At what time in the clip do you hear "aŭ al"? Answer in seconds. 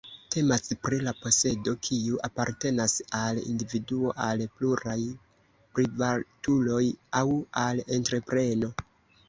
7.23-7.87